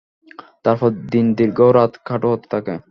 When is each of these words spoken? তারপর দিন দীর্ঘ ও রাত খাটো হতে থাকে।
তারপর 0.65 0.89
দিন 1.11 1.25
দীর্ঘ 1.37 1.57
ও 1.63 1.71
রাত 1.73 1.93
খাটো 2.07 2.27
হতে 2.31 2.47
থাকে। 2.53 2.73